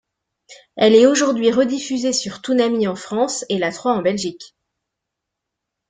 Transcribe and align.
Elle 0.77 0.95
est 0.95 1.05
aujourd'hui 1.05 1.51
rediffusée 1.51 2.11
sur 2.11 2.41
Toonami 2.41 2.87
en 2.87 2.95
France 2.95 3.45
et 3.49 3.59
La 3.59 3.71
Trois 3.71 3.93
en 3.93 4.01
Belgique. 4.01 4.55